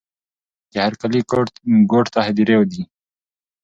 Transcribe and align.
د 0.71 0.73
هر 0.85 0.93
کلي 1.01 1.21
ګوټ 1.91 2.05
ته 2.13 2.19
هدېرې 2.27 2.57
دي. 2.71 2.81